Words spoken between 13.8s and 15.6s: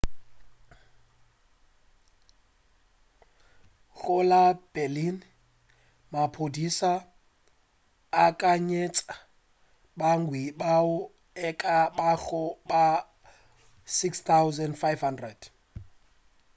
6,500